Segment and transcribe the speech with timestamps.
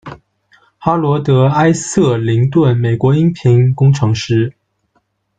[0.79, 4.51] 哈罗德·埃瑟林顿美国音频工程师。